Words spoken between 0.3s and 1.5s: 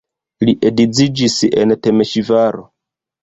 Li edziĝis